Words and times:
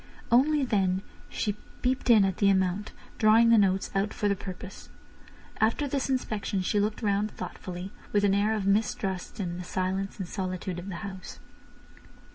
Only 0.31 0.65
then 0.65 1.03
she 1.29 1.55
peeped 1.83 2.09
in 2.09 2.25
at 2.25 2.37
the 2.37 2.49
amount, 2.49 2.91
drawing 3.19 3.49
the 3.51 3.57
notes 3.59 3.91
out 3.93 4.15
for 4.15 4.27
the 4.27 4.35
purpose. 4.35 4.89
After 5.57 5.87
this 5.87 6.09
inspection 6.09 6.63
she 6.63 6.79
looked 6.79 7.03
round 7.03 7.29
thoughtfully, 7.29 7.91
with 8.11 8.23
an 8.23 8.33
air 8.33 8.55
of 8.55 8.65
mistrust 8.65 9.39
in 9.39 9.59
the 9.59 9.63
silence 9.63 10.17
and 10.17 10.27
solitude 10.27 10.79
of 10.79 10.89
the 10.89 10.95
house. 11.05 11.37